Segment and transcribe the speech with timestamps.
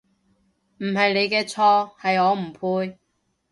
[0.79, 2.97] 唔係你嘅錯，係我不配